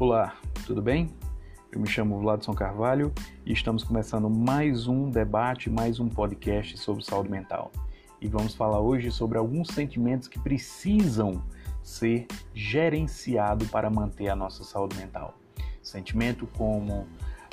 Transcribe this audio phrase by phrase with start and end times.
[0.00, 1.10] Olá, tudo bem?
[1.72, 3.12] Eu me chamo Vladson Carvalho
[3.44, 7.72] e estamos começando mais um debate, mais um podcast sobre saúde mental.
[8.20, 11.42] E vamos falar hoje sobre alguns sentimentos que precisam
[11.82, 15.34] ser gerenciados para manter a nossa saúde mental.
[15.82, 17.04] Sentimento como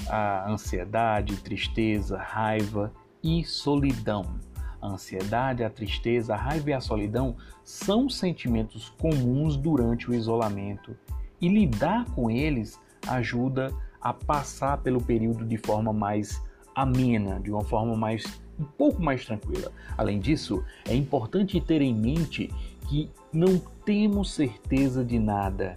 [0.08, 4.40] a ansiedade, tristeza, raiva e solidão.
[4.80, 10.96] A ansiedade, a tristeza, a raiva e a solidão são sentimentos comuns durante o isolamento
[11.42, 16.42] e lidar com eles ajuda a passar pelo período de forma mais
[16.76, 18.24] amena, de uma forma mais
[18.60, 19.72] um pouco mais tranquila.
[19.98, 22.50] Além disso, é importante ter em mente
[22.88, 25.76] que não temos certeza de nada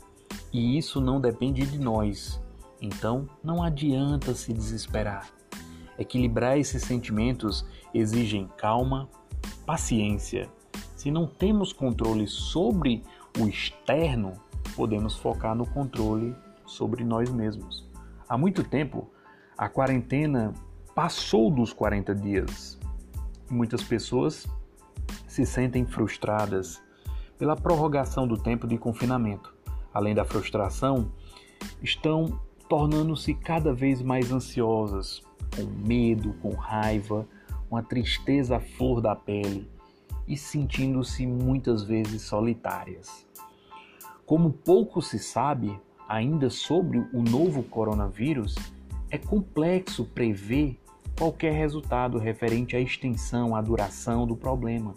[0.52, 2.40] e isso não depende de nós.
[2.80, 5.28] Então, não adianta se desesperar.
[5.98, 9.08] Equilibrar esses sentimentos exigem calma,
[9.66, 10.48] paciência.
[10.94, 13.02] Se não temos controle sobre
[13.38, 14.34] o externo,
[14.68, 16.34] podemos focar no controle
[16.66, 17.88] sobre nós mesmos.
[18.28, 19.10] Há muito tempo,
[19.56, 20.52] a quarentena
[20.94, 22.78] passou dos 40 dias.
[23.50, 24.46] Muitas pessoas
[25.26, 26.82] se sentem frustradas
[27.38, 29.54] pela prorrogação do tempo de confinamento.
[29.94, 31.10] Além da frustração,
[31.82, 35.22] estão tornando-se cada vez mais ansiosas,
[35.56, 37.26] com medo, com raiva,
[37.70, 39.70] uma tristeza à flor da pele
[40.26, 43.26] e sentindo-se muitas vezes solitárias.
[44.28, 48.56] Como pouco se sabe ainda sobre o novo coronavírus,
[49.08, 50.78] é complexo prever
[51.18, 54.92] qualquer resultado referente à extensão, à duração do problema.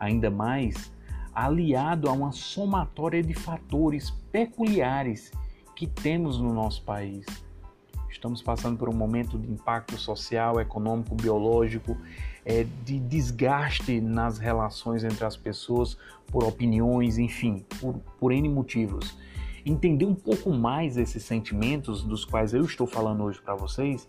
[0.00, 0.90] Ainda mais
[1.34, 5.30] aliado a uma somatória de fatores peculiares
[5.76, 7.26] que temos no nosso país.
[8.08, 11.98] Estamos passando por um momento de impacto social, econômico, biológico,
[12.44, 19.16] é, de desgaste nas relações entre as pessoas por opiniões, enfim, por, por N motivos.
[19.64, 24.06] Entender um pouco mais esses sentimentos dos quais eu estou falando hoje para vocês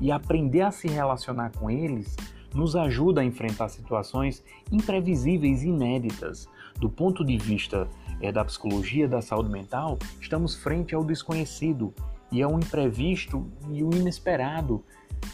[0.00, 2.16] e aprender a se relacionar com eles
[2.54, 4.42] nos ajuda a enfrentar situações
[4.72, 6.48] imprevisíveis e inéditas.
[6.80, 7.88] Do ponto de vista
[8.20, 11.92] é, da psicologia da saúde mental, estamos frente ao desconhecido
[12.30, 14.82] e ao imprevisto e o inesperado,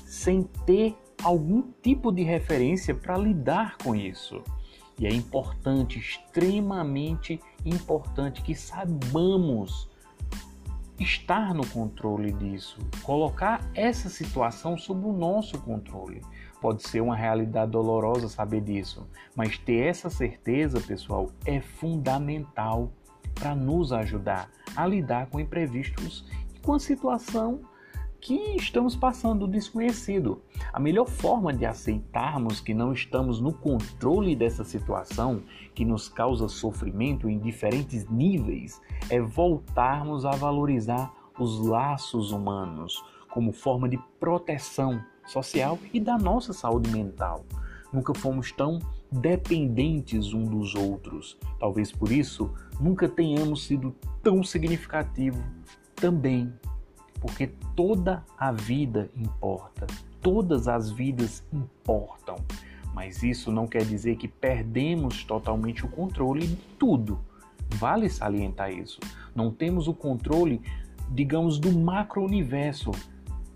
[0.06, 4.42] sem ter algum tipo de referência para lidar com isso.
[4.98, 9.90] E é importante, extremamente importante, que saibamos
[11.00, 16.22] estar no controle disso, colocar essa situação sob o nosso controle.
[16.60, 22.92] Pode ser uma realidade dolorosa saber disso, mas ter essa certeza, pessoal, é fundamental
[23.34, 26.24] para nos ajudar a lidar com imprevistos
[26.54, 27.60] e com a situação
[28.24, 30.40] que estamos passando desconhecido.
[30.72, 35.42] A melhor forma de aceitarmos que não estamos no controle dessa situação
[35.74, 38.80] que nos causa sofrimento em diferentes níveis
[39.10, 46.54] é voltarmos a valorizar os laços humanos como forma de proteção social e da nossa
[46.54, 47.44] saúde mental.
[47.92, 48.78] Nunca fomos tão
[49.12, 51.36] dependentes um dos outros.
[51.60, 55.44] Talvez por isso nunca tenhamos sido tão significativo
[55.94, 56.50] também
[57.24, 59.86] porque toda a vida importa,
[60.20, 62.36] todas as vidas importam.
[62.92, 67.18] Mas isso não quer dizer que perdemos totalmente o controle de tudo.
[67.76, 69.00] Vale salientar isso.
[69.34, 70.60] Não temos o controle,
[71.10, 72.90] digamos, do macro-universo,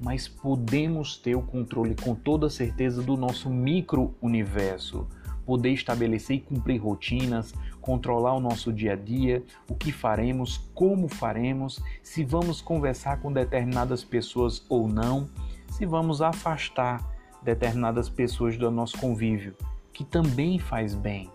[0.01, 5.07] mas podemos ter o controle com toda certeza do nosso micro-universo
[5.49, 11.09] poder estabelecer e cumprir rotinas, controlar o nosso dia a dia, o que faremos, como
[11.09, 15.27] faremos, se vamos conversar com determinadas pessoas ou não,
[15.71, 17.03] se vamos afastar
[17.43, 19.57] determinadas pessoas do nosso convívio,
[19.91, 21.31] que também faz bem,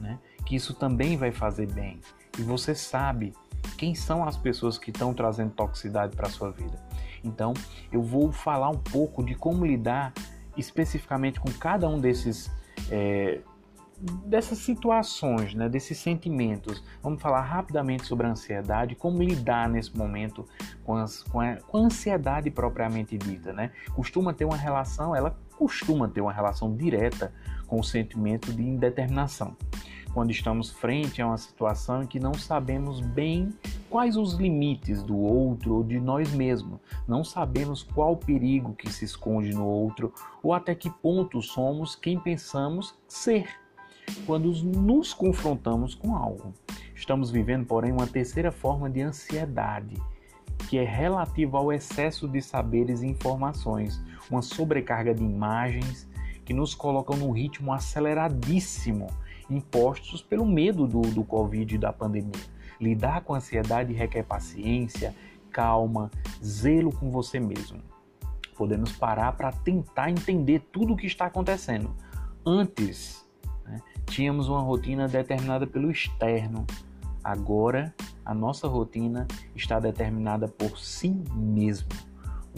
[0.00, 0.20] né?
[0.44, 1.98] que isso também vai fazer bem.
[2.38, 3.32] E você sabe
[3.76, 6.80] quem são as pessoas que estão trazendo toxicidade para a sua vida.
[7.24, 7.52] Então,
[7.90, 10.12] eu vou falar um pouco de como lidar
[10.56, 12.48] especificamente com cada um desses
[12.90, 13.40] é,
[13.98, 16.82] dessas situações, né, desses sentimentos.
[17.02, 20.46] Vamos falar rapidamente sobre a ansiedade, como lidar nesse momento
[20.84, 23.52] com, as, com, a, com a ansiedade propriamente dita.
[23.52, 23.70] Né?
[23.94, 27.32] Costuma ter uma relação, ela costuma ter uma relação direta
[27.66, 29.56] com o sentimento de indeterminação.
[30.12, 33.52] Quando estamos frente a uma situação em que não sabemos bem
[33.90, 39.04] quais os limites do outro ou de nós mesmos, não sabemos qual perigo que se
[39.04, 43.46] esconde no outro ou até que ponto somos quem pensamos ser
[44.24, 46.52] quando nos confrontamos com algo.
[46.94, 49.96] Estamos vivendo, porém, uma terceira forma de ansiedade,
[50.68, 56.08] que é relativa ao excesso de saberes e informações, uma sobrecarga de imagens
[56.44, 59.08] que nos colocam num ritmo aceleradíssimo,
[59.50, 62.56] impostos pelo medo do, do Covid e da pandemia.
[62.80, 65.14] Lidar com a ansiedade requer paciência,
[65.50, 66.10] calma,
[66.44, 67.80] zelo com você mesmo.
[68.56, 71.94] Podemos parar para tentar entender tudo o que está acontecendo.
[72.44, 73.25] Antes,
[74.16, 76.66] tínhamos uma rotina determinada pelo externo.
[77.22, 81.90] Agora, a nossa rotina está determinada por si mesmo.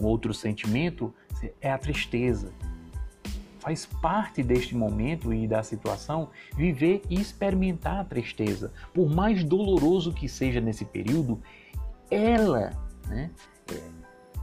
[0.01, 1.13] Um outro sentimento
[1.59, 2.53] é a tristeza.
[3.59, 8.71] Faz parte deste momento e da situação viver e experimentar a tristeza.
[8.93, 11.41] Por mais doloroso que seja nesse período,
[12.09, 12.69] ela,
[13.05, 13.31] né,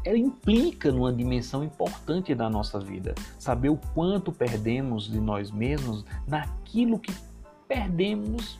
[0.06, 3.12] ela implica numa dimensão importante da nossa vida.
[3.40, 7.12] Saber o quanto perdemos de nós mesmos naquilo que
[7.66, 8.56] perdemos,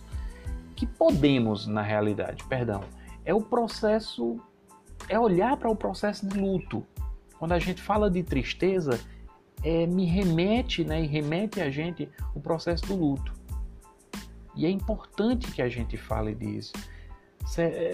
[0.74, 2.82] que podemos na realidade, perdão.
[3.24, 4.40] É o processo,
[5.08, 6.84] é olhar para o processo de luto.
[7.38, 8.98] Quando a gente fala de tristeza,
[9.62, 13.32] é, me remete né, e remete a gente o processo do luto.
[14.56, 16.72] E é importante que a gente fale disso.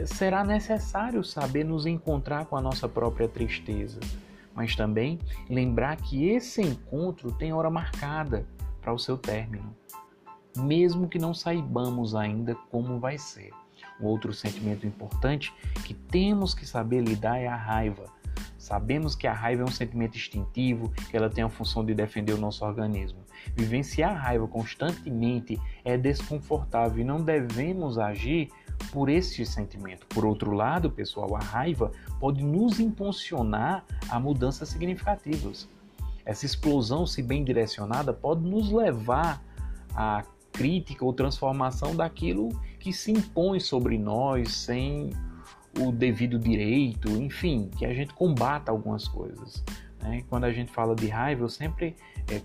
[0.07, 4.01] Será necessário saber nos encontrar com a nossa própria tristeza,
[4.55, 5.19] mas também
[5.49, 8.47] lembrar que esse encontro tem hora marcada
[8.81, 9.77] para o seu término,
[10.57, 13.51] mesmo que não saibamos ainda como vai ser.
[14.01, 15.53] Um outro sentimento importante
[15.85, 18.07] que temos que saber lidar é a raiva
[18.63, 22.33] Sabemos que a raiva é um sentimento instintivo, que ela tem a função de defender
[22.33, 23.19] o nosso organismo.
[23.57, 28.51] Vivenciar a raiva constantemente é desconfortável e não devemos agir
[28.91, 30.07] por esse sentimento.
[30.07, 35.69] Por outro lado, pessoal, a raiva pode nos impulsionar a mudanças significativas.
[36.25, 39.43] Essa explosão, se bem direcionada, pode nos levar
[39.95, 42.49] à crítica ou transformação daquilo
[42.79, 45.11] que se impõe sobre nós sem
[45.81, 49.65] o devido direito, enfim, que a gente combata algumas coisas.
[50.01, 50.23] Né?
[50.29, 51.97] Quando a gente fala de raiva, eu sempre
[52.29, 52.39] é,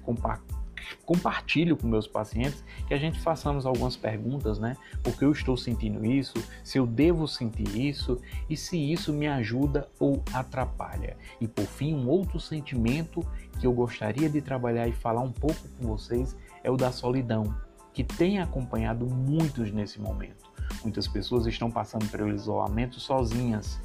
[1.05, 4.75] compartilho com meus pacientes que a gente façamos algumas perguntas, né?
[5.03, 6.33] Porque eu estou sentindo isso,
[6.63, 8.19] se eu devo sentir isso
[8.49, 11.17] e se isso me ajuda ou atrapalha.
[11.39, 13.25] E por fim, um outro sentimento
[13.59, 17.55] que eu gostaria de trabalhar e falar um pouco com vocês é o da solidão,
[17.93, 20.45] que tem acompanhado muitos nesse momento.
[20.83, 23.79] Muitas pessoas estão passando pelo isolamento sozinhas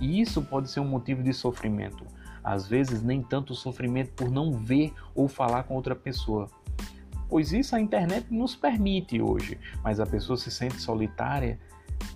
[0.00, 2.04] e isso pode ser um motivo de sofrimento.
[2.42, 6.48] Às vezes, nem tanto sofrimento por não ver ou falar com outra pessoa.
[7.28, 11.58] Pois isso a internet nos permite hoje, mas a pessoa se sente solitária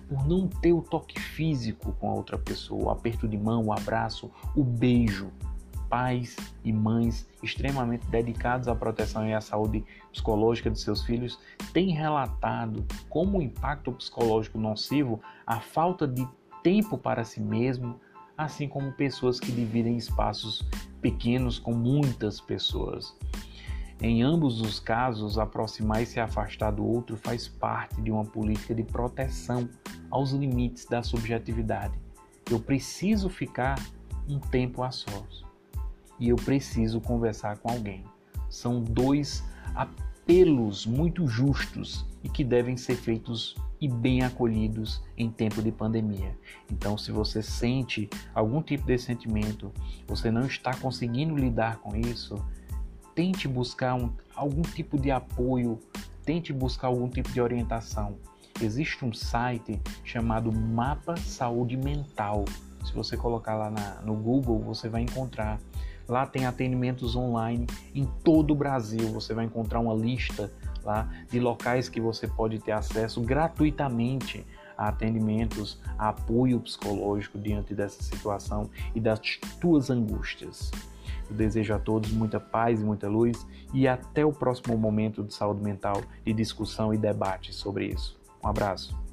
[0.07, 3.73] por não ter o toque físico com a outra pessoa, o aperto de mão, o
[3.73, 5.31] abraço, o beijo.
[5.89, 6.35] Pais
[6.65, 11.39] e mães extremamente dedicados à proteção e à saúde psicológica de seus filhos
[11.71, 16.27] têm relatado como o impacto psicológico nocivo a falta de
[16.61, 17.97] tempo para si mesmo,
[18.37, 20.63] assim como pessoas que dividem espaços
[21.01, 23.15] pequenos com muitas pessoas.
[23.99, 28.75] Em ambos os casos, aproximar e se afastar do outro faz parte de uma política
[28.75, 29.67] de proteção
[30.11, 31.97] aos limites da subjetividade.
[32.49, 33.75] Eu preciso ficar
[34.29, 35.43] um tempo a sós
[36.19, 38.03] e eu preciso conversar com alguém.
[38.49, 39.43] São dois
[40.27, 46.37] apelos muito justos e que devem ser feitos e bem acolhidos em tempo de pandemia.
[46.69, 49.71] Então, se você sente algum tipo de sentimento,
[50.05, 52.35] você não está conseguindo lidar com isso,
[53.15, 55.79] tente buscar um, algum tipo de apoio,
[56.25, 58.17] tente buscar algum tipo de orientação.
[58.61, 62.43] Existe um site chamado Mapa Saúde Mental.
[62.83, 65.57] Se você colocar lá na, no Google, você vai encontrar
[66.07, 69.11] Lá tem atendimentos online em todo o Brasil.
[69.11, 70.51] Você vai encontrar uma lista
[70.83, 74.45] lá de locais que você pode ter acesso gratuitamente
[74.77, 79.19] a atendimentos, a apoio psicológico diante dessa situação e das
[79.59, 80.71] tuas angústias.
[81.29, 85.33] Eu desejo a todos muita paz e muita luz e até o próximo momento de
[85.33, 88.17] saúde mental, de discussão e debate sobre isso.
[88.41, 89.06] Um abraço.